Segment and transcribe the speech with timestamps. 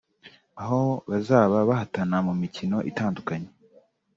[0.61, 3.49] aho bazaba bahatana mu mikino itandukanye